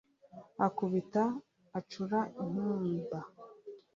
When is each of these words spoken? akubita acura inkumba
akubita 0.65 1.23
acura 1.79 2.19
inkumba 2.41 3.19